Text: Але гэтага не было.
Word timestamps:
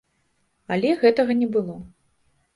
Але 0.75 0.89
гэтага 1.03 1.37
не 1.43 1.51
было. 1.59 1.79